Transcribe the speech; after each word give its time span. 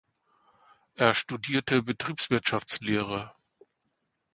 Er 0.95 1.13
studierte 1.13 1.83
Betriebswirtschaftslehre. 1.83 3.35